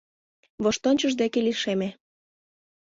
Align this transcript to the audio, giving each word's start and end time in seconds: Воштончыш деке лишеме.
Воштончыш 0.63 1.13
деке 1.21 1.39
лишеме. 1.47 1.89